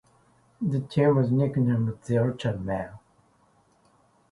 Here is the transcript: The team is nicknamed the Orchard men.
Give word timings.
The 0.59 0.79
team 0.79 1.19
is 1.19 1.29
nicknamed 1.31 1.99
the 2.07 2.17
Orchard 2.17 2.65
men. 2.65 2.89